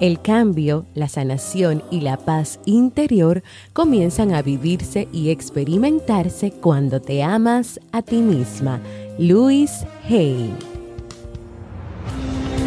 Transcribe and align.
El 0.00 0.22
cambio, 0.22 0.86
la 0.94 1.08
sanación 1.08 1.82
y 1.90 2.02
la 2.02 2.18
paz 2.18 2.60
interior 2.66 3.42
comienzan 3.72 4.32
a 4.32 4.42
vivirse 4.42 5.08
y 5.12 5.30
experimentarse 5.30 6.52
cuando 6.52 7.02
te 7.02 7.24
amas 7.24 7.80
a 7.90 8.02
ti 8.02 8.18
misma. 8.18 8.80
Louis 9.18 9.72
Hay. 10.08 10.52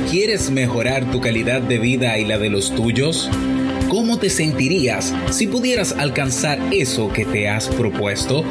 ¿Quieres 0.10 0.52
mejorar 0.52 1.10
tu 1.10 1.22
calidad 1.22 1.62
de 1.62 1.80
vida 1.80 2.20
y 2.20 2.26
la 2.26 2.38
de 2.38 2.50
los 2.50 2.76
tuyos? 2.76 3.30
¿Cómo 3.88 4.20
te 4.20 4.30
sentirías 4.30 5.14
si 5.30 5.48
pudieras 5.48 5.94
alcanzar 5.94 6.60
eso 6.74 7.14
que 7.14 7.24
te 7.24 7.48
has 7.48 7.70
propuesto? 7.70 8.44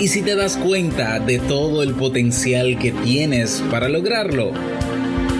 ¿Y 0.00 0.06
si 0.06 0.22
te 0.22 0.36
das 0.36 0.56
cuenta 0.56 1.18
de 1.18 1.40
todo 1.40 1.82
el 1.82 1.94
potencial 1.94 2.78
que 2.78 2.92
tienes 2.92 3.64
para 3.68 3.88
lograrlo? 3.88 4.52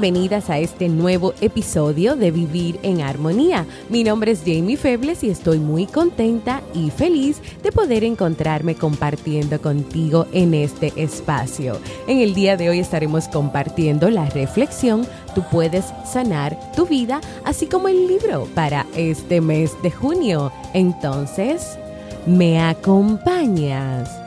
Bienvenidas 0.00 0.48
a 0.48 0.58
este 0.58 0.88
nuevo 0.88 1.34
episodio 1.42 2.16
de 2.16 2.30
Vivir 2.30 2.80
en 2.82 3.02
Armonía. 3.02 3.66
Mi 3.90 4.02
nombre 4.02 4.30
es 4.30 4.40
Jamie 4.46 4.78
Febles 4.78 5.22
y 5.22 5.28
estoy 5.28 5.58
muy 5.58 5.84
contenta 5.84 6.62
y 6.72 6.88
feliz 6.88 7.42
de 7.62 7.70
poder 7.70 8.02
encontrarme 8.04 8.76
compartiendo 8.76 9.60
contigo 9.60 10.26
en 10.32 10.54
este 10.54 10.94
espacio. 10.96 11.78
En 12.06 12.20
el 12.20 12.32
día 12.32 12.56
de 12.56 12.70
hoy 12.70 12.78
estaremos 12.78 13.28
compartiendo 13.28 14.08
la 14.08 14.24
reflexión 14.24 15.06
Tú 15.34 15.44
puedes 15.50 15.92
sanar 16.10 16.58
tu 16.74 16.86
vida, 16.86 17.20
así 17.44 17.66
como 17.66 17.88
el 17.88 18.06
libro 18.08 18.48
para 18.54 18.86
este 18.96 19.42
mes 19.42 19.72
de 19.82 19.90
junio. 19.90 20.50
Entonces, 20.72 21.78
¿me 22.26 22.58
acompañas? 22.58 24.19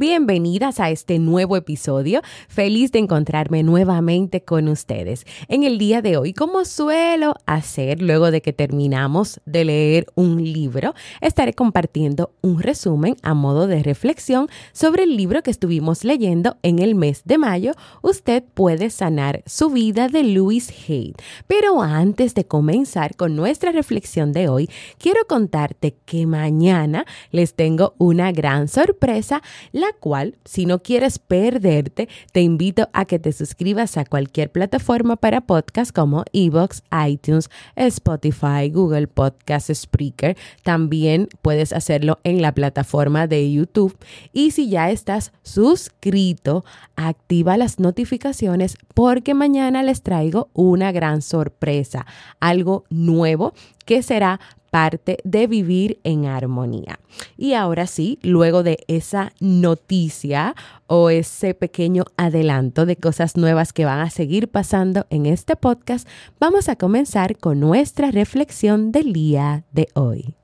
Bienvenidas 0.00 0.80
a 0.80 0.88
este 0.88 1.18
nuevo 1.18 1.58
episodio. 1.58 2.22
Feliz 2.48 2.90
de 2.90 3.00
encontrarme 3.00 3.62
nuevamente 3.62 4.42
con 4.42 4.68
ustedes. 4.68 5.26
En 5.46 5.62
el 5.62 5.76
día 5.76 6.00
de 6.00 6.16
hoy, 6.16 6.32
como 6.32 6.64
suelo 6.64 7.34
hacer 7.44 8.00
luego 8.00 8.30
de 8.30 8.40
que 8.40 8.54
terminamos 8.54 9.42
de 9.44 9.66
leer 9.66 10.06
un 10.14 10.42
libro, 10.42 10.94
estaré 11.20 11.52
compartiendo 11.52 12.32
un 12.40 12.62
resumen 12.62 13.14
a 13.22 13.34
modo 13.34 13.66
de 13.66 13.82
reflexión 13.82 14.48
sobre 14.72 15.02
el 15.02 15.18
libro 15.18 15.42
que 15.42 15.50
estuvimos 15.50 16.02
leyendo 16.02 16.56
en 16.62 16.78
el 16.78 16.94
mes 16.94 17.20
de 17.26 17.36
mayo. 17.36 17.74
Usted 18.00 18.42
puede 18.54 18.88
sanar 18.88 19.42
su 19.44 19.68
vida 19.68 20.08
de 20.08 20.24
Louis 20.24 20.72
Hay. 20.88 21.12
Pero 21.46 21.82
antes 21.82 22.34
de 22.34 22.46
comenzar 22.46 23.16
con 23.16 23.36
nuestra 23.36 23.70
reflexión 23.70 24.32
de 24.32 24.48
hoy, 24.48 24.70
quiero 24.96 25.26
contarte 25.28 25.94
que 26.06 26.24
mañana 26.24 27.04
les 27.32 27.52
tengo 27.52 27.92
una 27.98 28.32
gran 28.32 28.66
sorpresa. 28.66 29.42
La 29.72 29.89
cual, 29.92 30.36
si 30.44 30.66
no 30.66 30.82
quieres 30.82 31.18
perderte, 31.18 32.08
te 32.32 32.42
invito 32.42 32.88
a 32.92 33.04
que 33.04 33.18
te 33.18 33.32
suscribas 33.32 33.96
a 33.96 34.04
cualquier 34.04 34.50
plataforma 34.50 35.16
para 35.16 35.40
podcast 35.40 35.94
como 35.94 36.24
Evox, 36.32 36.82
iTunes, 37.06 37.50
Spotify, 37.76 38.70
Google 38.70 39.06
Podcast, 39.06 39.70
Spreaker. 39.72 40.36
También 40.62 41.28
puedes 41.42 41.72
hacerlo 41.72 42.18
en 42.24 42.42
la 42.42 42.52
plataforma 42.52 43.26
de 43.26 43.50
YouTube. 43.50 43.96
Y 44.32 44.52
si 44.52 44.68
ya 44.68 44.90
estás 44.90 45.32
suscrito, 45.42 46.64
activa 46.96 47.56
las 47.56 47.78
notificaciones 47.78 48.76
porque 48.94 49.34
mañana 49.34 49.82
les 49.82 50.02
traigo 50.02 50.48
una 50.52 50.92
gran 50.92 51.22
sorpresa, 51.22 52.06
algo 52.40 52.84
nuevo 52.90 53.52
que 53.84 54.02
será 54.02 54.40
parte 54.70 55.18
de 55.24 55.46
vivir 55.46 56.00
en 56.04 56.26
armonía. 56.26 57.00
Y 57.36 57.54
ahora 57.54 57.86
sí, 57.86 58.18
luego 58.22 58.62
de 58.62 58.78
esa 58.88 59.32
noticia 59.40 60.54
o 60.86 61.10
ese 61.10 61.54
pequeño 61.54 62.04
adelanto 62.16 62.86
de 62.86 62.96
cosas 62.96 63.36
nuevas 63.36 63.72
que 63.72 63.84
van 63.84 64.00
a 64.00 64.10
seguir 64.10 64.48
pasando 64.48 65.06
en 65.10 65.26
este 65.26 65.56
podcast, 65.56 66.08
vamos 66.38 66.68
a 66.68 66.76
comenzar 66.76 67.36
con 67.36 67.60
nuestra 67.60 68.10
reflexión 68.10 68.92
del 68.92 69.12
día 69.12 69.64
de 69.72 69.88
hoy. 69.94 70.39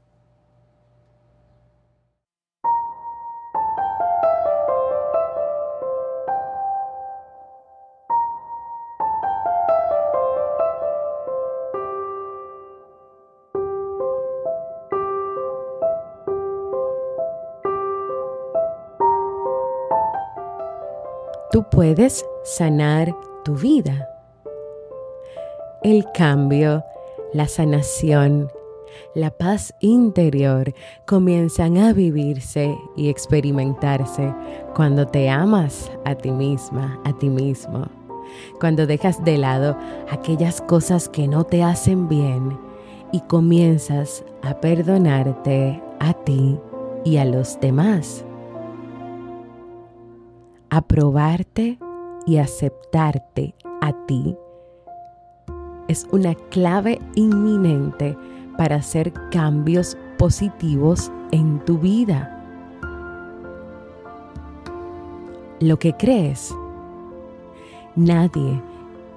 Puedes 21.77 22.25
sanar 22.43 23.15
tu 23.45 23.55
vida. 23.55 24.09
El 25.83 26.07
cambio, 26.15 26.83
la 27.35 27.47
sanación, 27.49 28.51
la 29.15 29.31
paz 29.31 29.75
interior 29.81 30.73
comienzan 31.07 31.77
a 31.77 31.93
vivirse 31.93 32.75
y 32.97 33.11
experimentarse 33.11 34.35
cuando 34.75 35.07
te 35.07 35.29
amas 35.29 35.93
a 36.07 36.15
ti 36.15 36.31
misma, 36.31 36.99
a 37.05 37.13
ti 37.13 37.29
mismo. 37.29 37.87
Cuando 38.59 38.87
dejas 38.87 39.23
de 39.23 39.37
lado 39.37 39.77
aquellas 40.11 40.63
cosas 40.63 41.11
que 41.11 41.29
no 41.29 41.45
te 41.45 41.63
hacen 41.63 42.09
bien 42.09 42.59
y 43.13 43.21
comienzas 43.21 44.25
a 44.41 44.59
perdonarte 44.63 45.83
a 46.01 46.15
ti 46.25 46.59
y 47.05 47.19
a 47.19 47.27
los 47.27 47.61
demás 47.61 48.26
aprobarte 50.71 51.79
y 52.27 52.39
aceptarte 52.39 53.55
a 53.81 53.93
ti 54.07 54.37
es 55.89 56.07
una 56.11 56.35
clave 56.51 57.01
inminente 57.15 58.17
para 58.57 58.77
hacer 58.77 59.13
cambios 59.31 59.97
positivos 60.19 61.11
en 61.31 61.65
tu 61.65 61.79
vida. 61.79 62.33
Lo 65.61 65.79
que 65.79 65.93
crees, 65.95 66.55
nadie 67.95 68.61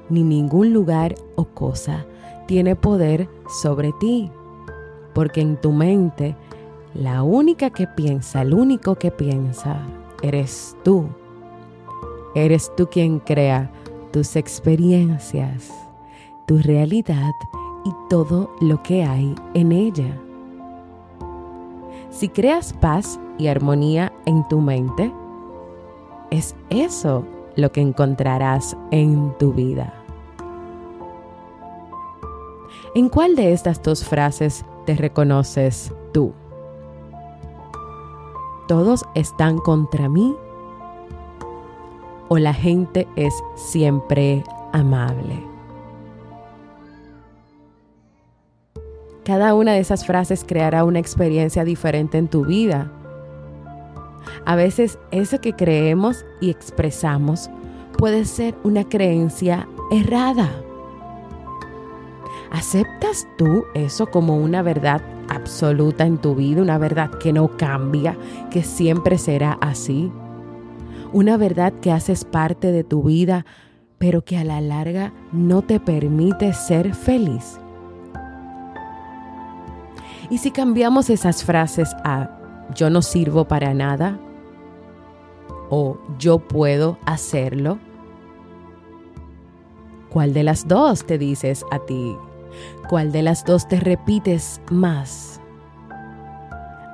ni 0.10 0.24
ningún 0.24 0.74
lugar 0.74 1.16
o 1.36 1.45
cosa 1.45 2.06
tiene 2.48 2.75
poder 2.75 3.28
sobre 3.62 3.92
ti, 4.00 4.31
porque 5.13 5.42
en 5.42 5.57
tu 5.57 5.72
mente 5.72 6.36
la 6.94 7.24
única 7.24 7.69
que 7.69 7.88
piensa, 7.88 8.42
el 8.42 8.54
único 8.54 8.95
que 8.95 9.12
piensa, 9.12 9.78
eres 10.22 10.75
tú. 10.84 11.07
Eres 12.36 12.72
tú 12.76 12.88
quien 12.88 13.20
crea 13.20 13.72
tus 14.12 14.36
experiencias, 14.36 15.72
tu 16.46 16.58
realidad 16.60 17.31
y 17.86 17.92
todo 18.10 18.52
lo 18.62 18.81
que 18.84 19.04
hay 19.04 19.36
en 19.54 19.72
ella. 19.72 20.16
Si 22.10 22.30
creas 22.30 22.74
paz 22.74 23.20
y 23.38 23.48
armonía 23.48 24.12
en 24.26 24.48
tu 24.48 24.60
mente, 24.60 25.12
es 26.31 26.56
eso 26.70 27.26
lo 27.56 27.72
que 27.72 27.81
encontrarás 27.81 28.76
en 28.92 29.34
tu 29.40 29.54
vida. 29.54 29.94
¿En 32.96 33.10
cuál 33.10 33.36
de 33.36 33.54
estas 33.54 33.81
dos 33.81 34.04
frases 34.04 34.66
te 34.86 34.96
reconoces 34.96 35.94
tú? 36.12 36.34
Todos 38.68 39.06
están 39.16 39.58
contra 39.58 40.10
mí 40.10 40.36
o 42.30 42.38
la 42.38 42.54
gente 42.54 43.08
es 43.16 43.34
siempre 43.56 44.44
amable. 44.72 45.44
Cada 49.26 49.54
una 49.54 49.74
de 49.74 49.80
esas 49.80 50.06
frases 50.06 50.44
creará 50.48 50.84
una 50.84 51.00
experiencia 51.00 51.64
diferente 51.64 52.18
en 52.18 52.28
tu 52.28 52.46
vida. 52.46 52.92
A 54.46 54.56
veces 54.56 54.98
eso 55.12 55.40
que 55.42 55.54
creemos 55.54 56.26
y 56.42 56.50
expresamos 56.50 57.50
puede 57.98 58.26
ser 58.26 58.56
una 58.64 58.88
creencia 58.88 59.68
errada. 59.92 60.50
¿Aceptas 62.52 63.28
tú 63.38 63.66
eso 63.76 64.08
como 64.08 64.38
una 64.38 64.64
verdad 64.64 65.02
absoluta 65.28 66.06
en 66.06 66.18
tu 66.18 66.34
vida, 66.34 66.62
una 66.62 66.80
verdad 66.80 67.12
que 67.12 67.31
no 67.31 67.56
cambia, 67.58 68.18
que 68.50 68.64
siempre 68.64 69.20
será 69.20 69.60
así? 69.62 70.12
Una 71.11 71.38
verdad 71.38 71.73
que 71.81 71.91
haces 71.91 72.23
parte 72.23 72.71
de 72.71 72.83
tu 72.83 73.03
vida, 73.03 73.45
pero 73.97 74.23
que 74.23 74.38
a 74.38 74.44
la 74.44 74.61
larga 74.61 75.11
no 75.31 75.61
te 75.61 75.79
permite 75.79 76.53
ser 76.53 76.94
feliz. 76.94 77.59
¿Y 80.29 80.38
si 80.38 80.51
cambiamos 80.51 81.09
esas 81.09 81.44
frases 81.44 81.95
a 82.03 82.29
yo 82.75 82.89
no 82.91 83.01
sirvo 83.01 83.45
para 83.45 83.73
nada? 83.73 84.19
¿O 85.69 85.97
yo 86.19 86.39
puedo 86.39 87.00
hacerlo? 87.06 87.79
¿Cuál 90.09 90.33
de 90.33 90.44
las 90.44 90.67
dos 90.67 91.06
te 91.06 91.17
dices 91.17 91.65
a 91.71 91.79
ti? 91.79 92.15
¿Cuál 92.88 93.11
de 93.11 93.23
las 93.23 93.45
dos 93.45 93.67
te 93.67 93.79
repites 93.79 94.61
más? 94.69 95.41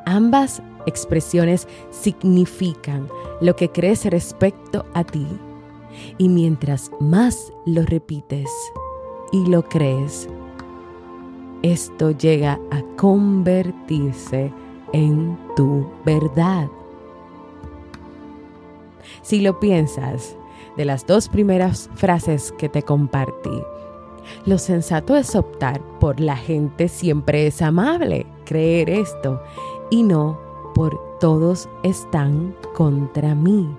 Ambas 0.06 0.62
expresiones 0.86 1.68
significan 1.92 3.08
lo 3.42 3.56
que 3.56 3.70
crees 3.70 4.06
respecto 4.06 4.86
a 4.94 5.04
ti. 5.04 5.28
Y 6.18 6.30
mientras 6.30 6.92
más 7.00 7.54
lo 7.66 7.84
repites 7.84 8.50
y 9.32 9.46
lo 9.46 9.64
crees, 9.64 10.28
esto 11.62 12.12
llega 12.12 12.60
a 12.72 12.82
convertirse 12.98 14.52
en 14.94 15.38
tu 15.56 15.90
verdad. 16.06 16.70
Si 19.22 19.42
lo 19.42 19.60
piensas, 19.60 20.36
de 20.78 20.86
las 20.86 21.08
dos 21.08 21.30
primeras 21.30 21.90
frases 21.96 22.52
que 22.58 22.70
te 22.70 22.84
compartí, 22.84 23.64
lo 24.46 24.58
sensato 24.58 25.16
es 25.16 25.36
optar 25.36 25.82
por 26.00 26.20
la 26.20 26.36
gente 26.36 26.88
siempre 26.88 27.48
es 27.48 27.62
amable, 27.62 28.26
creer 28.44 28.90
esto, 28.90 29.42
y 29.90 30.04
no 30.04 30.45
por 30.76 31.18
todos 31.20 31.70
están 31.84 32.54
contra 32.76 33.34
mí. 33.34 33.76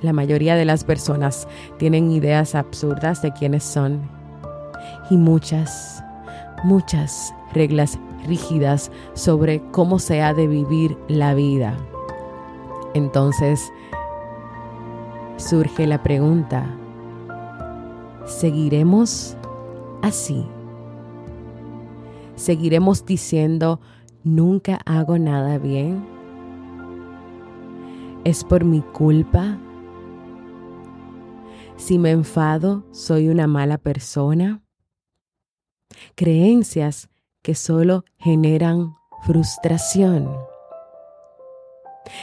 La 0.00 0.14
mayoría 0.14 0.56
de 0.56 0.64
las 0.64 0.84
personas 0.84 1.46
tienen 1.76 2.10
ideas 2.10 2.54
absurdas 2.54 3.20
de 3.20 3.32
quiénes 3.32 3.62
son 3.62 4.00
y 5.10 5.18
muchas, 5.18 6.02
muchas 6.64 7.34
reglas 7.52 7.98
rígidas 8.26 8.90
sobre 9.12 9.60
cómo 9.72 9.98
se 9.98 10.22
ha 10.22 10.32
de 10.32 10.46
vivir 10.46 10.96
la 11.08 11.34
vida. 11.34 11.76
Entonces 12.94 13.70
surge 15.36 15.86
la 15.86 16.02
pregunta, 16.02 16.64
¿seguiremos 18.24 19.36
así? 20.02 20.46
¿Seguiremos 22.36 23.04
diciendo, 23.04 23.80
nunca 24.24 24.80
hago 24.86 25.18
nada 25.18 25.58
bien? 25.58 26.06
¿Es 28.24 28.44
por 28.44 28.64
mi 28.64 28.82
culpa? 28.82 29.58
Si 31.76 31.98
me 31.98 32.10
enfado, 32.10 32.84
soy 32.90 33.28
una 33.28 33.46
mala 33.46 33.78
persona. 33.78 34.62
Creencias 36.14 37.08
que 37.42 37.54
solo 37.54 38.04
generan 38.18 38.94
frustración. 39.22 40.28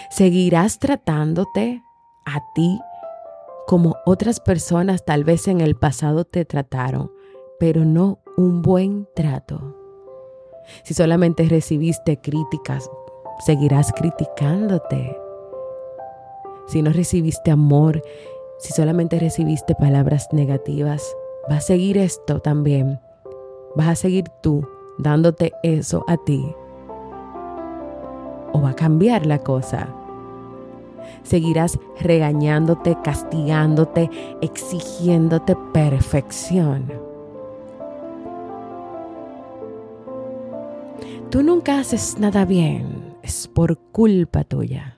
Seguirás 0.09 0.79
tratándote 0.79 1.81
a 2.25 2.41
ti 2.53 2.79
como 3.67 3.97
otras 4.05 4.39
personas 4.39 5.03
tal 5.03 5.23
vez 5.23 5.47
en 5.47 5.61
el 5.61 5.75
pasado 5.75 6.23
te 6.23 6.45
trataron, 6.45 7.11
pero 7.59 7.85
no 7.85 8.19
un 8.35 8.61
buen 8.61 9.07
trato. 9.15 9.75
Si 10.83 10.93
solamente 10.93 11.43
recibiste 11.47 12.19
críticas, 12.19 12.89
seguirás 13.45 13.91
criticándote. 13.93 15.17
Si 16.67 16.81
no 16.81 16.91
recibiste 16.91 17.51
amor 17.51 18.01
si 18.57 18.73
solamente 18.73 19.19
recibiste 19.19 19.75
palabras 19.75 20.29
negativas, 20.31 21.15
va 21.49 21.57
a 21.57 21.61
seguir 21.61 21.97
esto 21.97 22.39
también. 22.39 22.99
Vas 23.75 23.87
a 23.89 23.95
seguir 23.95 24.25
tú 24.41 24.67
dándote 24.97 25.53
eso 25.61 26.03
a 26.07 26.17
ti. 26.17 26.43
O 28.53 28.61
va 28.61 28.71
a 28.71 28.75
cambiar 28.75 29.27
la 29.27 29.39
cosa. 29.39 29.89
Seguirás 31.21 31.77
regañándote, 31.99 32.97
castigándote, 33.03 34.09
exigiéndote 34.41 35.55
perfección. 35.71 37.06
Tú 41.37 41.43
nunca 41.43 41.77
haces 41.77 42.17
nada 42.17 42.45
bien, 42.45 43.15
es 43.21 43.47
por 43.47 43.77
culpa 43.77 44.43
tuya. 44.43 44.97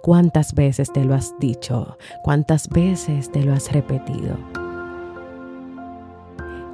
¿Cuántas 0.00 0.54
veces 0.54 0.92
te 0.92 1.04
lo 1.04 1.16
has 1.16 1.36
dicho? 1.40 1.98
¿Cuántas 2.22 2.68
veces 2.68 3.32
te 3.32 3.42
lo 3.42 3.52
has 3.52 3.72
repetido? 3.72 4.36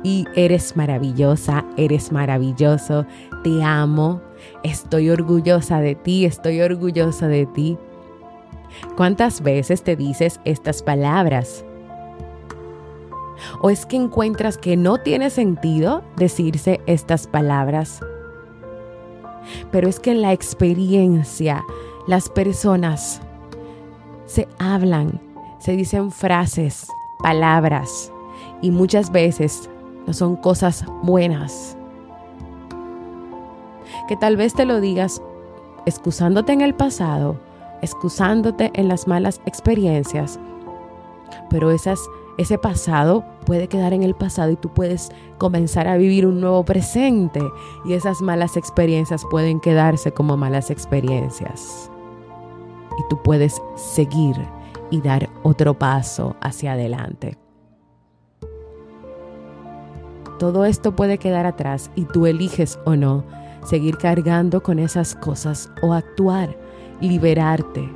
Y 0.05 0.27
eres 0.37 0.77
maravillosa, 0.77 1.65
eres 1.79 2.13
maravilloso, 2.13 3.07
te 3.43 3.63
amo, 3.63 4.21
estoy 4.63 5.09
orgullosa 5.09 5.81
de 5.81 5.95
ti, 5.95 6.27
estoy 6.27 6.61
orgullosa 6.61 7.29
de 7.29 7.47
ti. 7.47 7.79
¿Cuántas 8.99 9.41
veces 9.41 9.83
te 9.83 9.97
dices 9.97 10.41
estas 10.45 10.83
palabras? 10.83 11.65
¿O 13.63 13.71
es 13.71 13.87
que 13.87 13.97
encuentras 13.97 14.59
que 14.59 14.77
no 14.77 14.99
tiene 14.99 15.31
sentido 15.31 16.05
decirse 16.19 16.83
estas 16.85 17.27
palabras? 17.27 18.03
Pero 19.71 19.89
es 19.89 20.01
que 20.01 20.13
en 20.13 20.23
la 20.23 20.33
experiencia 20.33 21.65
las 22.07 22.29
personas 22.29 23.21
se 24.27 24.49
hablan, 24.59 25.21
se 25.59 25.73
dicen 25.77 26.11
frases, 26.11 26.87
palabras 27.19 28.13
y 28.61 28.71
muchas 28.71 29.11
veces 29.13 29.69
no 30.07 30.13
son 30.13 30.37
cosas 30.37 30.85
buenas. 31.03 31.77
Que 34.09 34.17
tal 34.17 34.37
vez 34.37 34.55
te 34.55 34.65
lo 34.65 34.81
digas 34.81 35.23
excusándote 35.87 36.53
en 36.53 36.61
el 36.61 36.75
pasado, 36.75 37.37
excusándote 37.83 38.71
en 38.75 38.89
las 38.89 39.07
malas 39.07 39.41
experiencias, 39.47 40.39
pero 41.51 41.71
esas, 41.71 41.99
ese 42.39 42.59
pasado 42.59 43.25
puede 43.53 43.69
quedar 43.69 43.93
en 43.93 44.03
el 44.03 44.15
pasado 44.15 44.51
y 44.51 44.57
tú 44.57 44.71
puedes 44.71 45.11
comenzar 45.37 45.87
a 45.87 45.99
vivir 45.99 46.27
un 46.27 46.41
nuevo 46.41 46.65
presente 46.65 47.39
y 47.85 47.93
esas 47.93 48.23
malas 48.23 48.57
experiencias 48.57 49.27
pueden 49.31 49.61
quedarse 49.61 50.11
como 50.11 50.39
malas 50.39 50.71
experiencias 50.71 51.91
y 52.99 53.03
tú 53.11 53.21
puedes 53.23 53.61
seguir 53.77 54.37
y 54.91 55.03
dar 55.03 55.29
otro 55.43 55.79
paso 55.79 56.35
hacia 56.41 56.73
adelante. 56.73 57.37
Todo 60.39 60.65
esto 60.65 60.97
puede 60.97 61.19
quedar 61.19 61.45
atrás 61.45 61.91
y 61.95 62.07
tú 62.07 62.25
eliges 62.25 62.79
o 62.87 62.97
no 62.97 63.23
seguir 63.67 63.99
cargando 63.99 64.63
con 64.63 64.79
esas 64.79 65.15
cosas 65.15 65.71
o 65.83 65.93
actuar, 65.93 66.57
liberarte 67.03 67.87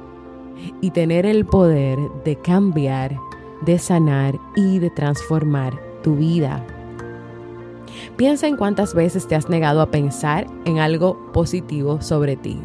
y 0.82 0.90
tener 0.90 1.24
el 1.24 1.46
poder 1.46 1.98
de 2.26 2.36
cambiar, 2.36 3.18
de 3.62 3.78
sanar 3.78 4.38
y 4.54 4.78
de 4.78 4.90
transformar 4.90 5.80
tu 6.02 6.16
vida. 6.16 6.64
Piensa 8.16 8.46
en 8.46 8.56
cuántas 8.56 8.94
veces 8.94 9.26
te 9.26 9.34
has 9.34 9.48
negado 9.48 9.80
a 9.80 9.90
pensar 9.90 10.46
en 10.64 10.78
algo 10.78 11.32
positivo 11.32 12.00
sobre 12.00 12.36
ti. 12.36 12.60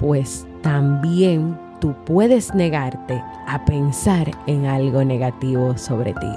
pues 0.00 0.46
también 0.62 1.58
tú 1.78 1.94
puedes 2.06 2.54
negarte 2.54 3.22
a 3.46 3.62
pensar 3.66 4.30
en 4.46 4.64
algo 4.64 5.04
negativo 5.04 5.76
sobre 5.76 6.14
ti. 6.14 6.32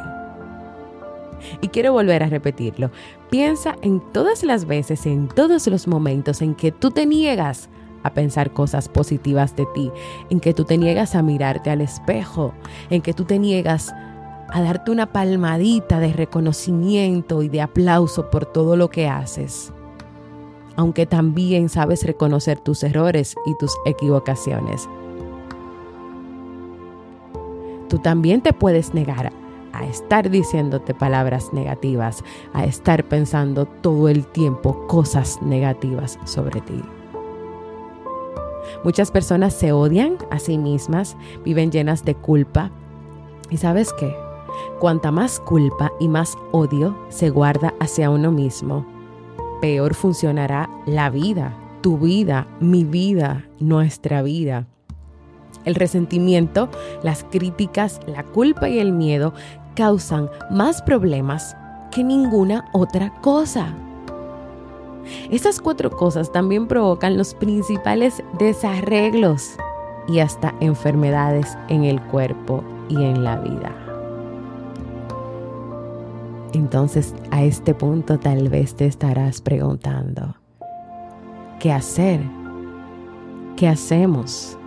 Y 1.62 1.70
quiero 1.70 1.94
volver 1.94 2.24
a 2.24 2.28
repetirlo. 2.28 2.92
Piensa 3.30 3.78
en 3.82 4.02
todas 4.12 4.44
las 4.44 4.66
veces, 4.66 5.06
en 5.06 5.30
todos 5.30 5.66
los 5.68 5.88
momentos 5.88 6.42
en 6.42 6.56
que 6.56 6.74
tú 6.74 6.92
te 6.92 7.06
niegas 7.06 7.70
a 8.03 8.12
pensar 8.12 8.51
cosas 8.51 8.89
positivas 8.89 9.55
de 9.55 9.65
ti, 9.74 9.91
en 10.29 10.39
que 10.39 10.53
tú 10.53 10.65
te 10.65 10.77
niegas 10.77 11.15
a 11.15 11.24
mirarte 11.24 11.69
al 11.69 11.81
espejo, 11.81 12.53
en 12.89 13.01
que 13.01 13.13
tú 13.13 13.25
te 13.25 13.39
niegas 13.39 13.93
a 14.53 14.62
darte 14.62 14.91
una 14.91 15.07
palmadita 15.07 16.00
de 16.00 16.13
reconocimiento 16.13 17.41
y 17.41 17.50
de 17.50 17.62
aplauso 17.62 18.29
por 18.29 18.45
todo 18.45 18.75
lo 18.75 18.89
que 18.89 19.07
haces, 19.07 19.74
aunque 20.75 21.05
también 21.05 21.69
sabes 21.69 22.03
reconocer 22.03 22.60
tus 22.60 22.83
errores 22.83 23.36
y 23.45 23.57
tus 23.57 23.74
equivocaciones. 23.86 24.88
Tú 27.89 28.00
también 28.00 28.41
te 28.41 28.53
puedes 28.53 28.93
negar 28.93 29.31
a 29.72 29.86
estar 29.86 30.29
diciéndote 30.29 30.93
palabras 30.93 31.51
negativas, 31.51 32.24
a 32.53 32.63
estar 32.63 33.03
pensando 33.05 33.65
todo 33.65 34.07
el 34.07 34.25
tiempo 34.27 34.88
cosas 34.88 35.41
negativas 35.41 36.19
sobre 36.25 36.62
ti. 36.62 36.81
Muchas 38.84 39.12
personas 39.12 39.54
se 39.54 39.72
odian 39.72 40.18
a 40.30 40.40
sí 40.40 40.58
mismas, 40.58 41.16
viven 41.46 41.72
llenas 41.72 42.04
de 42.04 42.16
culpa. 42.16 42.72
¿Y 43.50 43.58
sabes 43.58 43.94
qué? 43.94 44.16
Cuanta 44.80 45.12
más 45.12 45.40
culpa 45.40 45.92
y 46.00 46.08
más 46.08 46.38
odio 46.52 46.96
se 47.10 47.30
guarda 47.30 47.74
hacia 47.80 48.10
uno 48.10 48.32
mismo, 48.32 48.86
peor 49.62 49.94
funcionará 49.94 50.70
la 50.86 51.10
vida, 51.10 51.58
tu 51.82 51.98
vida, 51.98 52.48
mi 52.60 52.84
vida, 52.84 53.46
nuestra 53.60 54.22
vida. 54.22 54.68
El 55.66 55.75
resentimiento, 55.75 56.70
las 57.04 57.24
críticas, 57.24 58.02
la 58.06 58.24
culpa 58.24 58.68
y 58.68 58.80
el 58.80 58.92
miedo 58.92 59.34
causan 59.75 60.30
más 60.52 60.82
problemas 60.82 61.56
que 61.92 62.04
ninguna 62.04 62.70
otra 62.74 63.13
cosa. 63.22 63.74
Estas 65.31 65.60
cuatro 65.60 65.91
cosas 65.91 66.31
también 66.31 66.67
provocan 66.67 67.17
los 67.17 67.33
principales 67.33 68.24
desarreglos 68.39 69.55
y 70.07 70.19
hasta 70.19 70.53
enfermedades 70.60 71.57
en 71.69 71.83
el 71.83 72.01
cuerpo 72.01 72.63
y 72.89 72.95
en 73.03 73.24
la 73.24 73.38
vida. 73.38 73.75
Entonces 76.53 77.15
a 77.31 77.43
este 77.43 77.74
punto 77.74 78.19
tal 78.19 78.50
vez 78.50 78.75
te 78.75 78.86
estarás 78.86 79.41
preguntando, 79.41 80.36
¿qué 81.60 81.72
hacer? 81.72 82.22
¿Qué 83.55 83.67
hacemos? 83.67 84.57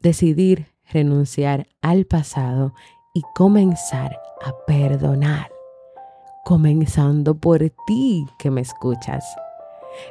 Decidir 0.00 0.72
renunciar 0.92 1.68
al 1.80 2.04
pasado 2.06 2.74
y 3.14 3.22
comenzar 3.34 4.18
a 4.44 4.52
perdonar, 4.66 5.51
comenzando 6.44 7.34
por 7.36 7.60
ti 7.86 8.26
que 8.38 8.50
me 8.50 8.60
escuchas. 8.60 9.24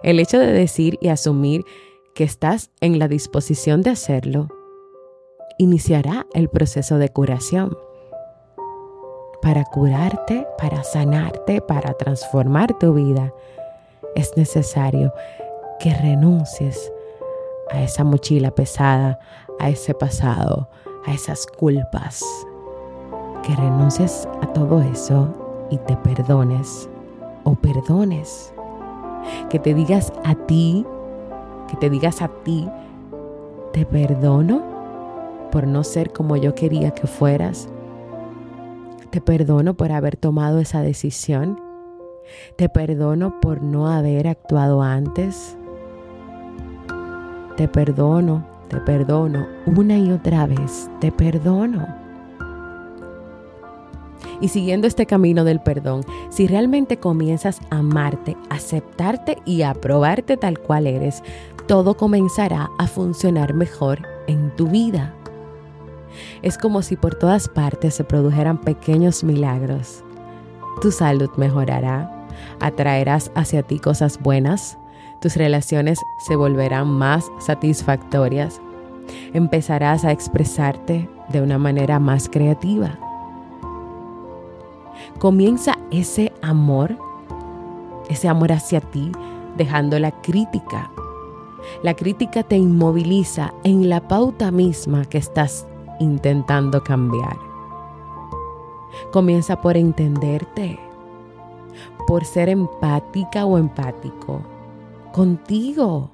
El 0.03 0.19
hecho 0.19 0.39
de 0.39 0.51
decir 0.51 0.97
y 1.01 1.09
asumir 1.09 1.65
que 2.15 2.23
estás 2.23 2.71
en 2.81 2.99
la 2.99 3.07
disposición 3.07 3.81
de 3.81 3.91
hacerlo 3.91 4.49
iniciará 5.57 6.25
el 6.33 6.49
proceso 6.49 6.97
de 6.97 7.09
curación. 7.09 7.77
Para 9.41 9.63
curarte, 9.65 10.47
para 10.57 10.83
sanarte, 10.83 11.61
para 11.61 11.93
transformar 11.93 12.77
tu 12.77 12.93
vida, 12.93 13.33
es 14.15 14.35
necesario 14.37 15.13
que 15.79 15.93
renuncies 15.93 16.91
a 17.71 17.81
esa 17.81 18.03
mochila 18.03 18.51
pesada, 18.51 19.19
a 19.59 19.69
ese 19.69 19.93
pasado, 19.93 20.69
a 21.05 21.13
esas 21.13 21.47
culpas. 21.47 22.23
Que 23.43 23.55
renuncies 23.55 24.27
a 24.41 24.53
todo 24.53 24.81
eso 24.81 25.40
y 25.71 25.77
te 25.77 25.95
perdones 25.97 26.87
o 27.43 27.55
perdones. 27.55 28.53
Que 29.49 29.57
te 29.57 29.73
digas 29.73 30.13
a 30.23 30.35
ti, 30.35 30.85
que 31.67 31.77
te 31.77 31.89
digas 31.89 32.21
a 32.21 32.27
ti, 32.43 32.69
te 33.73 33.85
perdono 33.85 34.61
por 35.51 35.65
no 35.67 35.83
ser 35.83 36.11
como 36.11 36.35
yo 36.35 36.53
quería 36.53 36.91
que 36.91 37.07
fueras. 37.07 37.69
Te 39.09 39.21
perdono 39.21 39.73
por 39.73 39.91
haber 39.91 40.17
tomado 40.17 40.59
esa 40.59 40.81
decisión. 40.81 41.59
Te 42.55 42.69
perdono 42.69 43.39
por 43.41 43.61
no 43.61 43.87
haber 43.87 44.27
actuado 44.27 44.81
antes. 44.81 45.57
Te 47.57 47.67
perdono, 47.67 48.45
te 48.69 48.77
perdono 48.77 49.45
una 49.65 49.97
y 49.97 50.11
otra 50.11 50.47
vez, 50.47 50.89
te 50.99 51.11
perdono. 51.11 52.10
Y 54.39 54.47
siguiendo 54.47 54.87
este 54.87 55.05
camino 55.05 55.43
del 55.43 55.59
perdón, 55.59 56.03
si 56.29 56.47
realmente 56.47 56.97
comienzas 56.97 57.59
a 57.69 57.77
amarte, 57.77 58.37
aceptarte 58.49 59.37
y 59.45 59.61
aprobarte 59.61 60.37
tal 60.37 60.59
cual 60.59 60.87
eres, 60.87 61.23
todo 61.67 61.95
comenzará 61.95 62.69
a 62.77 62.87
funcionar 62.87 63.53
mejor 63.53 64.07
en 64.27 64.55
tu 64.55 64.67
vida. 64.67 65.13
Es 66.41 66.57
como 66.57 66.81
si 66.81 66.95
por 66.95 67.15
todas 67.15 67.47
partes 67.47 67.95
se 67.95 68.03
produjeran 68.03 68.59
pequeños 68.59 69.23
milagros. 69.23 70.03
Tu 70.81 70.91
salud 70.91 71.29
mejorará, 71.37 72.27
atraerás 72.59 73.31
hacia 73.35 73.63
ti 73.63 73.79
cosas 73.79 74.19
buenas, 74.19 74.77
tus 75.21 75.35
relaciones 75.35 75.99
se 76.17 76.35
volverán 76.35 76.87
más 76.87 77.25
satisfactorias. 77.39 78.59
Empezarás 79.33 80.03
a 80.03 80.11
expresarte 80.11 81.07
de 81.29 81.41
una 81.41 81.57
manera 81.57 81.99
más 81.99 82.27
creativa. 82.27 82.97
Comienza 85.21 85.77
ese 85.91 86.33
amor, 86.41 86.97
ese 88.09 88.27
amor 88.27 88.51
hacia 88.51 88.81
ti, 88.81 89.11
dejando 89.55 89.99
la 89.99 90.09
crítica. 90.09 90.89
La 91.83 91.93
crítica 91.93 92.41
te 92.41 92.57
inmoviliza 92.57 93.53
en 93.63 93.87
la 93.87 94.07
pauta 94.07 94.49
misma 94.49 95.05
que 95.05 95.19
estás 95.19 95.67
intentando 95.99 96.83
cambiar. 96.83 97.37
Comienza 99.11 99.61
por 99.61 99.77
entenderte, 99.77 100.79
por 102.07 102.25
ser 102.25 102.49
empática 102.49 103.45
o 103.45 103.59
empático 103.59 104.41
contigo. 105.13 106.09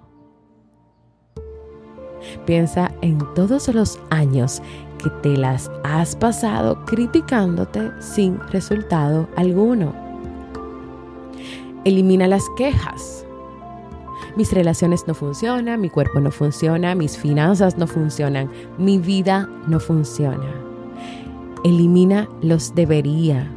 Piensa 2.46 2.92
en 3.00 3.20
todos 3.36 3.70
los 3.70 4.02
años 4.10 4.62
que 4.98 5.10
te 5.22 5.38
las 5.38 5.72
has 5.84 6.16
pasado 6.16 6.84
criticándote 6.86 7.92
sin 8.00 8.40
resultado 8.50 9.28
alguno. 9.36 9.94
Elimina 11.86 12.28
las 12.28 12.44
quejas. 12.58 13.26
Mis 14.36 14.52
relaciones 14.52 15.08
no 15.08 15.14
funcionan, 15.14 15.82
mi 15.82 15.90
cuerpo 15.90 16.20
no 16.20 16.32
funciona, 16.32 16.96
mis 16.96 17.18
finanzas 17.18 17.78
no 17.78 17.88
funcionan, 17.88 18.52
mi 18.78 18.98
vida 18.98 19.50
no 19.68 19.80
funciona. 19.80 20.54
Elimina 21.64 22.30
los 22.42 22.76
debería. 22.76 23.52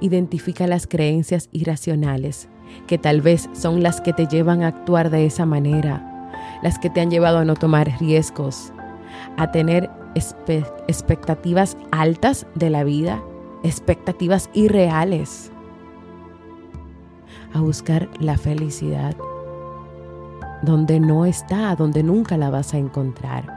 Identifica 0.00 0.66
las 0.66 0.86
creencias 0.86 1.48
irracionales 1.52 2.48
que 2.86 2.98
tal 2.98 3.20
vez 3.20 3.48
son 3.52 3.82
las 3.82 4.00
que 4.00 4.12
te 4.12 4.26
llevan 4.26 4.62
a 4.62 4.68
actuar 4.68 5.10
de 5.10 5.26
esa 5.26 5.46
manera, 5.46 6.30
las 6.62 6.78
que 6.78 6.90
te 6.90 7.00
han 7.00 7.10
llevado 7.10 7.38
a 7.38 7.44
no 7.44 7.54
tomar 7.54 7.90
riesgos, 8.00 8.72
a 9.36 9.50
tener 9.50 9.90
expectativas 10.14 11.76
altas 11.90 12.46
de 12.54 12.70
la 12.70 12.84
vida, 12.84 13.22
expectativas 13.62 14.50
irreales, 14.52 15.50
a 17.52 17.60
buscar 17.60 18.08
la 18.20 18.36
felicidad 18.36 19.16
donde 20.62 20.98
no 20.98 21.26
está, 21.26 21.74
donde 21.76 22.02
nunca 22.02 22.36
la 22.36 22.50
vas 22.50 22.74
a 22.74 22.78
encontrar. 22.78 23.52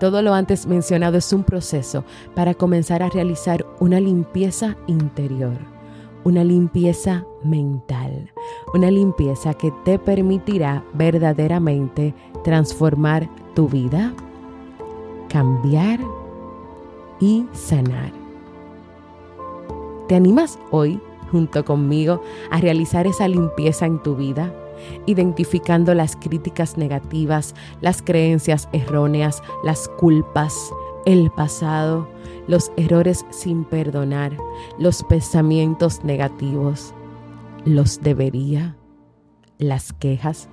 Todo 0.00 0.22
lo 0.22 0.34
antes 0.34 0.66
mencionado 0.66 1.16
es 1.16 1.32
un 1.32 1.44
proceso 1.44 2.04
para 2.34 2.54
comenzar 2.54 3.02
a 3.02 3.08
realizar 3.08 3.64
una 3.80 4.00
limpieza 4.00 4.76
interior 4.86 5.74
una 6.24 6.42
limpieza 6.42 7.24
mental, 7.42 8.32
una 8.72 8.90
limpieza 8.90 9.54
que 9.54 9.70
te 9.84 9.98
permitirá 9.98 10.82
verdaderamente 10.94 12.14
transformar 12.42 13.28
tu 13.54 13.68
vida, 13.68 14.12
cambiar 15.34 15.98
y 17.18 17.44
sanar. 17.52 18.12
¿Te 20.06 20.14
animas 20.14 20.60
hoy 20.70 21.00
junto 21.32 21.64
conmigo 21.64 22.22
a 22.52 22.60
realizar 22.60 23.08
esa 23.08 23.26
limpieza 23.26 23.86
en 23.86 24.00
tu 24.00 24.14
vida? 24.14 24.54
identificando 25.06 25.94
las 25.94 26.16
críticas 26.16 26.76
negativas, 26.76 27.54
las 27.80 28.02
creencias 28.02 28.68
erróneas, 28.72 29.40
las 29.62 29.88
culpas, 29.88 30.72
el 31.06 31.30
pasado, 31.30 32.08
los 32.48 32.70
errores 32.76 33.24
sin 33.30 33.64
perdonar, 33.64 34.36
los 34.78 35.02
pensamientos 35.04 36.04
negativos, 36.04 36.92
los 37.64 38.00
debería, 38.02 38.76
las 39.58 39.92
quejas. 39.94 40.50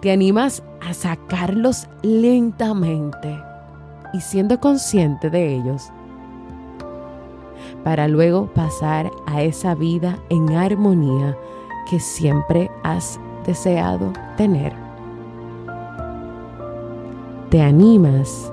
Te 0.00 0.10
animas 0.10 0.62
a 0.80 0.94
sacarlos 0.94 1.88
lentamente 2.02 3.40
y 4.12 4.20
siendo 4.20 4.60
consciente 4.60 5.30
de 5.30 5.56
ellos 5.56 5.90
para 7.84 8.08
luego 8.08 8.52
pasar 8.52 9.10
a 9.26 9.42
esa 9.42 9.74
vida 9.74 10.18
en 10.28 10.52
armonía 10.52 11.36
que 11.88 12.00
siempre 12.00 12.70
has 12.82 13.20
deseado 13.44 14.12
tener. 14.36 14.72
¿Te 17.50 17.62
animas? 17.62 18.52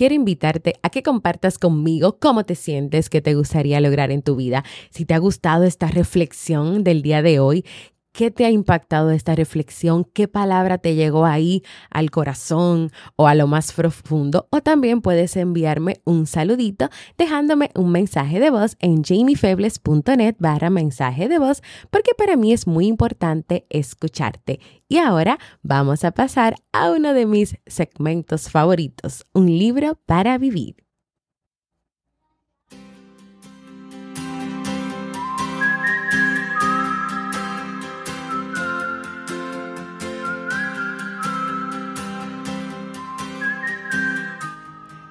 Quiero 0.00 0.14
invitarte 0.14 0.76
a 0.82 0.88
que 0.88 1.02
compartas 1.02 1.58
conmigo 1.58 2.18
cómo 2.18 2.44
te 2.46 2.54
sientes, 2.54 3.10
qué 3.10 3.20
te 3.20 3.34
gustaría 3.34 3.82
lograr 3.82 4.10
en 4.10 4.22
tu 4.22 4.34
vida. 4.34 4.64
Si 4.88 5.04
te 5.04 5.12
ha 5.12 5.18
gustado 5.18 5.64
esta 5.64 5.88
reflexión 5.88 6.84
del 6.84 7.02
día 7.02 7.20
de 7.20 7.38
hoy, 7.38 7.66
¿Qué 8.12 8.30
te 8.30 8.44
ha 8.44 8.50
impactado 8.50 9.12
esta 9.12 9.34
reflexión? 9.36 10.04
¿Qué 10.04 10.26
palabra 10.26 10.78
te 10.78 10.94
llegó 10.94 11.24
ahí 11.24 11.62
al 11.90 12.10
corazón 12.10 12.90
o 13.16 13.28
a 13.28 13.34
lo 13.36 13.46
más 13.46 13.72
profundo? 13.72 14.48
O 14.50 14.60
también 14.60 15.00
puedes 15.00 15.36
enviarme 15.36 16.00
un 16.04 16.26
saludito 16.26 16.88
dejándome 17.16 17.70
un 17.76 17.92
mensaje 17.92 18.40
de 18.40 18.50
voz 18.50 18.76
en 18.80 19.04
jamiefebles.net 19.04 20.34
barra 20.38 20.70
mensaje 20.70 21.28
de 21.28 21.38
voz 21.38 21.62
porque 21.90 22.12
para 22.18 22.36
mí 22.36 22.52
es 22.52 22.66
muy 22.66 22.86
importante 22.88 23.66
escucharte. 23.70 24.58
Y 24.88 24.98
ahora 24.98 25.38
vamos 25.62 26.04
a 26.04 26.10
pasar 26.10 26.56
a 26.72 26.90
uno 26.90 27.14
de 27.14 27.26
mis 27.26 27.56
segmentos 27.66 28.50
favoritos, 28.50 29.24
un 29.32 29.46
libro 29.46 29.98
para 30.06 30.36
vivir. 30.36 30.89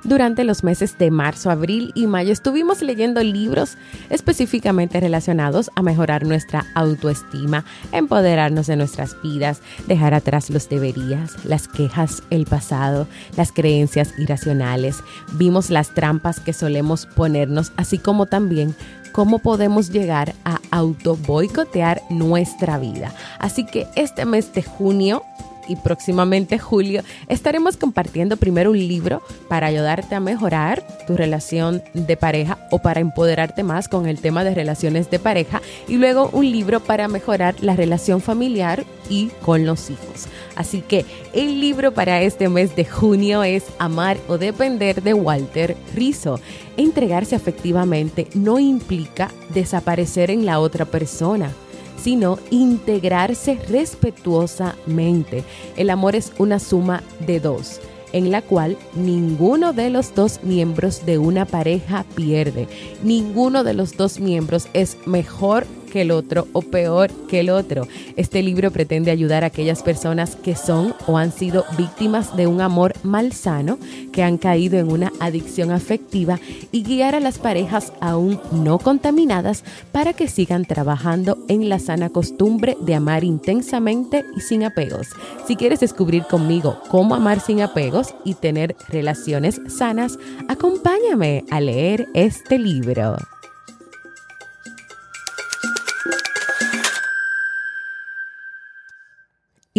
Durante 0.09 0.43
los 0.43 0.63
meses 0.63 0.97
de 0.97 1.11
marzo, 1.11 1.51
abril 1.51 1.91
y 1.93 2.07
mayo 2.07 2.33
estuvimos 2.33 2.81
leyendo 2.81 3.21
libros 3.21 3.77
específicamente 4.09 4.99
relacionados 4.99 5.69
a 5.75 5.83
mejorar 5.83 6.25
nuestra 6.25 6.65
autoestima, 6.73 7.63
empoderarnos 7.91 8.65
de 8.65 8.75
nuestras 8.75 9.15
vidas, 9.21 9.61
dejar 9.85 10.15
atrás 10.15 10.49
los 10.49 10.67
deberías, 10.67 11.45
las 11.45 11.67
quejas, 11.67 12.23
el 12.31 12.47
pasado, 12.47 13.05
las 13.37 13.51
creencias 13.51 14.11
irracionales. 14.17 14.97
Vimos 15.33 15.69
las 15.69 15.93
trampas 15.93 16.39
que 16.39 16.53
solemos 16.53 17.05
ponernos, 17.05 17.71
así 17.77 17.99
como 17.99 18.25
también 18.25 18.73
cómo 19.11 19.37
podemos 19.37 19.91
llegar 19.91 20.33
a 20.43 20.59
auto 20.71 21.17
boicotear 21.17 22.01
nuestra 22.09 22.79
vida. 22.79 23.13
Así 23.37 23.63
que 23.63 23.85
este 23.95 24.25
mes 24.25 24.51
de 24.55 24.63
junio 24.63 25.21
y 25.69 25.75
próximamente 25.77 26.59
julio 26.59 27.03
estaremos 27.29 27.77
compartiendo 27.77 28.35
primero 28.35 28.71
un 28.71 28.79
libro 28.79 29.21
para 29.47 29.67
ayudarte 29.67 30.15
a 30.15 30.19
mejorar 30.19 30.85
tu 31.07 31.15
relación 31.15 31.81
de 31.93 32.17
pareja 32.17 32.57
o 32.71 32.79
para 32.79 32.99
empoderarte 32.99 33.63
más 33.63 33.87
con 33.87 34.07
el 34.07 34.19
tema 34.19 34.43
de 34.43 34.55
relaciones 34.55 35.09
de 35.09 35.19
pareja 35.19 35.61
y 35.87 35.97
luego 35.97 36.29
un 36.33 36.51
libro 36.51 36.79
para 36.79 37.07
mejorar 37.07 37.55
la 37.61 37.75
relación 37.75 38.21
familiar 38.21 38.83
y 39.09 39.27
con 39.45 39.65
los 39.65 39.89
hijos. 39.89 40.27
Así 40.55 40.81
que 40.81 41.05
el 41.33 41.61
libro 41.61 41.93
para 41.93 42.21
este 42.21 42.49
mes 42.49 42.75
de 42.75 42.85
junio 42.85 43.43
es 43.43 43.63
Amar 43.77 44.17
o 44.27 44.37
Depender 44.37 45.01
de 45.01 45.13
Walter 45.13 45.77
Rizzo. 45.95 46.39
Entregarse 46.77 47.35
afectivamente 47.35 48.27
no 48.33 48.59
implica 48.59 49.31
desaparecer 49.53 50.31
en 50.31 50.45
la 50.45 50.59
otra 50.59 50.85
persona 50.85 51.51
sino 51.99 52.39
integrarse 52.49 53.59
respetuosamente. 53.69 55.43
El 55.77 55.89
amor 55.89 56.15
es 56.15 56.31
una 56.37 56.59
suma 56.59 57.03
de 57.25 57.39
dos 57.39 57.79
en 58.11 58.31
la 58.31 58.41
cual 58.41 58.77
ninguno 58.95 59.73
de 59.73 59.89
los 59.89 60.15
dos 60.15 60.39
miembros 60.43 61.05
de 61.05 61.17
una 61.17 61.45
pareja 61.45 62.05
pierde. 62.15 62.67
Ninguno 63.03 63.63
de 63.63 63.73
los 63.73 63.97
dos 63.97 64.19
miembros 64.19 64.67
es 64.73 64.97
mejor 65.05 65.67
que 65.89 66.01
el 66.01 66.11
otro 66.11 66.47
o 66.53 66.61
peor 66.61 67.11
que 67.27 67.39
el 67.41 67.49
otro. 67.49 67.87
Este 68.15 68.41
libro 68.41 68.71
pretende 68.71 69.11
ayudar 69.11 69.43
a 69.43 69.47
aquellas 69.47 69.83
personas 69.83 70.35
que 70.35 70.55
son 70.55 70.93
o 71.07 71.17
han 71.17 71.31
sido 71.31 71.65
víctimas 71.77 72.35
de 72.35 72.47
un 72.47 72.61
amor 72.61 72.93
malsano, 73.03 73.77
que 74.11 74.23
han 74.23 74.37
caído 74.37 74.79
en 74.79 74.91
una 74.91 75.11
adicción 75.19 75.71
afectiva 75.71 76.39
y 76.71 76.83
guiar 76.83 77.15
a 77.15 77.19
las 77.19 77.39
parejas 77.39 77.93
aún 78.01 78.39
no 78.51 78.79
contaminadas 78.79 79.63
para 79.91 80.13
que 80.13 80.27
sigan 80.27 80.65
trabajando 80.65 81.37
en 81.47 81.69
la 81.69 81.79
sana 81.79 82.09
costumbre 82.09 82.77
de 82.81 82.95
amar 82.95 83.23
intensamente 83.23 84.25
y 84.35 84.41
sin 84.41 84.63
apegos. 84.63 85.09
Si 85.47 85.55
quieres 85.55 85.79
descubrir 85.79 86.23
conmigo 86.23 86.79
cómo 86.89 87.15
amar 87.15 87.39
sin 87.39 87.61
apegos 87.61 88.13
y 88.23 88.35
tener 88.35 88.75
relaciones 88.89 89.61
sanas, 89.67 90.17
acompáñame 90.47 91.45
a 91.49 91.59
leer 91.61 92.07
este 92.13 92.59
libro. 92.59 93.17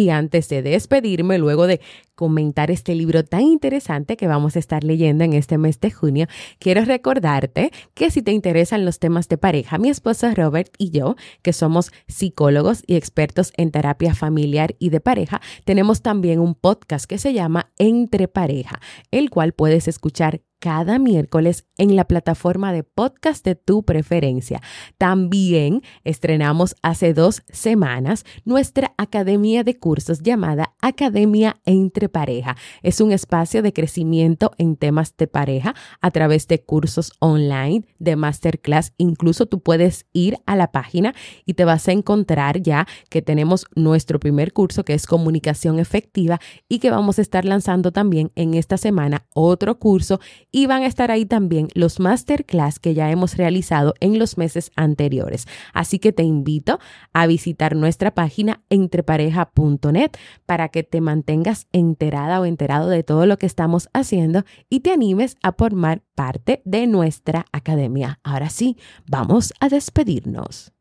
Y 0.01 0.09
antes 0.09 0.49
de 0.49 0.63
despedirme, 0.63 1.37
luego 1.37 1.67
de 1.67 1.79
comentar 2.15 2.71
este 2.71 2.95
libro 2.95 3.23
tan 3.23 3.41
interesante 3.41 4.17
que 4.17 4.25
vamos 4.25 4.55
a 4.55 4.59
estar 4.59 4.83
leyendo 4.83 5.23
en 5.23 5.33
este 5.33 5.59
mes 5.59 5.79
de 5.79 5.91
junio, 5.91 6.25
quiero 6.57 6.83
recordarte 6.85 7.69
que 7.93 8.09
si 8.09 8.23
te 8.23 8.31
interesan 8.31 8.83
los 8.83 8.97
temas 8.97 9.29
de 9.29 9.37
pareja, 9.37 9.77
mi 9.77 9.89
esposo 9.89 10.33
Robert 10.33 10.73
y 10.79 10.89
yo, 10.89 11.17
que 11.43 11.53
somos 11.53 11.91
psicólogos 12.07 12.81
y 12.87 12.95
expertos 12.95 13.53
en 13.57 13.69
terapia 13.69 14.15
familiar 14.15 14.75
y 14.79 14.89
de 14.89 15.01
pareja, 15.01 15.39
tenemos 15.65 16.01
también 16.01 16.39
un 16.39 16.55
podcast 16.55 17.05
que 17.05 17.19
se 17.19 17.33
llama 17.33 17.71
Entre 17.77 18.27
Pareja, 18.27 18.81
el 19.11 19.29
cual 19.29 19.53
puedes 19.53 19.87
escuchar 19.87 20.41
cada 20.61 20.99
miércoles 20.99 21.65
en 21.79 21.95
la 21.95 22.05
plataforma 22.05 22.71
de 22.71 22.83
podcast 22.83 23.43
de 23.43 23.55
tu 23.55 23.83
preferencia. 23.83 24.61
También 24.99 25.81
estrenamos 26.03 26.75
hace 26.83 27.15
dos 27.15 27.41
semanas 27.49 28.25
nuestra 28.45 28.93
academia 28.99 29.63
de 29.63 29.79
cursos 29.79 30.21
llamada 30.21 30.75
Academia 30.79 31.59
Entre 31.65 32.09
Pareja. 32.09 32.55
Es 32.83 33.01
un 33.01 33.11
espacio 33.11 33.63
de 33.63 33.73
crecimiento 33.73 34.51
en 34.59 34.75
temas 34.75 35.17
de 35.17 35.25
pareja 35.25 35.73
a 35.99 36.11
través 36.11 36.47
de 36.47 36.63
cursos 36.63 37.11
online, 37.17 37.83
de 37.97 38.15
masterclass. 38.15 38.93
Incluso 38.97 39.47
tú 39.47 39.61
puedes 39.63 40.05
ir 40.13 40.37
a 40.45 40.55
la 40.55 40.71
página 40.71 41.15
y 41.43 41.55
te 41.55 41.65
vas 41.65 41.87
a 41.87 41.91
encontrar 41.91 42.61
ya 42.61 42.85
que 43.09 43.23
tenemos 43.23 43.65
nuestro 43.75 44.19
primer 44.19 44.53
curso 44.53 44.85
que 44.85 44.93
es 44.93 45.07
comunicación 45.07 45.79
efectiva 45.79 46.39
y 46.69 46.77
que 46.77 46.91
vamos 46.91 47.17
a 47.17 47.23
estar 47.23 47.45
lanzando 47.45 47.91
también 47.91 48.31
en 48.35 48.53
esta 48.53 48.77
semana 48.77 49.25
otro 49.33 49.79
curso 49.79 50.19
y 50.51 50.67
van 50.67 50.83
a 50.83 50.87
estar 50.87 51.11
ahí 51.11 51.25
también 51.25 51.69
los 51.73 51.99
masterclass 51.99 52.79
que 52.79 52.93
ya 52.93 53.09
hemos 53.09 53.37
realizado 53.37 53.93
en 53.99 54.19
los 54.19 54.37
meses 54.37 54.71
anteriores. 54.75 55.47
Así 55.73 55.99
que 55.99 56.11
te 56.11 56.23
invito 56.23 56.79
a 57.13 57.27
visitar 57.27 57.75
nuestra 57.75 58.11
página 58.13 58.61
entrepareja.net 58.69 60.11
para 60.45 60.69
que 60.69 60.83
te 60.83 61.01
mantengas 61.01 61.67
enterada 61.71 62.41
o 62.41 62.45
enterado 62.45 62.89
de 62.89 63.03
todo 63.03 63.25
lo 63.25 63.37
que 63.37 63.45
estamos 63.45 63.89
haciendo 63.93 64.43
y 64.69 64.81
te 64.81 64.91
animes 64.91 65.37
a 65.41 65.53
formar 65.53 66.03
parte 66.15 66.61
de 66.65 66.87
nuestra 66.87 67.45
academia. 67.51 68.19
Ahora 68.23 68.49
sí, 68.49 68.77
vamos 69.07 69.53
a 69.59 69.69
despedirnos. 69.69 70.73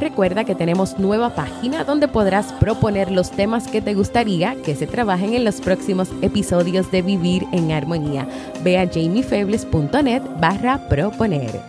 Recuerda 0.00 0.44
que 0.44 0.54
tenemos 0.54 0.98
nueva 0.98 1.34
página 1.34 1.84
donde 1.84 2.08
podrás 2.08 2.52
proponer 2.54 3.10
los 3.10 3.30
temas 3.30 3.66
que 3.66 3.80
te 3.80 3.94
gustaría 3.94 4.54
que 4.62 4.76
se 4.76 4.86
trabajen 4.86 5.32
en 5.34 5.44
los 5.44 5.60
próximos 5.60 6.08
episodios 6.22 6.90
de 6.92 7.02
Vivir 7.02 7.44
en 7.52 7.72
Armonía. 7.72 8.28
Ve 8.62 8.78
a 8.78 8.86
jamiefebles.net 8.86 10.22
barra 10.38 10.88
proponer. 10.88 11.60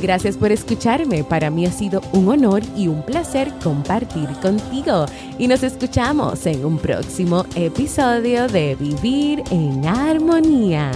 Gracias 0.00 0.36
por 0.36 0.52
escucharme. 0.52 1.24
Para 1.24 1.50
mí 1.50 1.66
ha 1.66 1.72
sido 1.72 2.00
un 2.12 2.28
honor 2.28 2.62
y 2.76 2.86
un 2.86 3.02
placer 3.02 3.52
compartir 3.62 4.28
contigo. 4.40 5.06
Y 5.38 5.48
nos 5.48 5.64
escuchamos 5.64 6.46
en 6.46 6.64
un 6.64 6.78
próximo 6.78 7.44
episodio 7.56 8.46
de 8.46 8.76
Vivir 8.76 9.42
en 9.50 9.84
Armonía. 9.86 10.92